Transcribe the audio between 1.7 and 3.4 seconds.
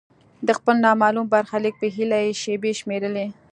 په هیله یې شیبې شمیرلې.